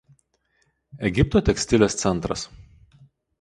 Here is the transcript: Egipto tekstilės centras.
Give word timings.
Egipto 1.09 1.41
tekstilės 1.51 1.99
centras. 2.01 2.47